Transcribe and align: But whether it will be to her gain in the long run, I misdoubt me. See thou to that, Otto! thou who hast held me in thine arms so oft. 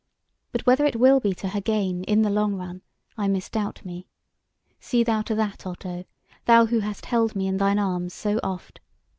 But 0.51 0.65
whether 0.65 0.83
it 0.83 0.95
will 0.95 1.19
be 1.19 1.35
to 1.35 1.49
her 1.49 1.61
gain 1.61 2.03
in 2.05 2.23
the 2.23 2.31
long 2.31 2.55
run, 2.55 2.81
I 3.19 3.27
misdoubt 3.27 3.85
me. 3.85 4.07
See 4.79 5.03
thou 5.03 5.21
to 5.21 5.35
that, 5.35 5.67
Otto! 5.67 6.05
thou 6.45 6.65
who 6.65 6.79
hast 6.79 7.05
held 7.05 7.35
me 7.35 7.45
in 7.45 7.57
thine 7.57 7.77
arms 7.77 8.15
so 8.15 8.39
oft. 8.41 8.79